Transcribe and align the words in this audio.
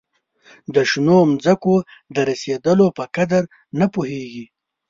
د 0.73 0.75
شنو 0.89 1.19
مځکو 1.31 1.75
د 2.15 2.17
رسېدلو 2.29 2.87
په 2.97 3.03
قدر 3.15 3.43
نه 3.79 3.85
پوهیږي. 3.93 4.45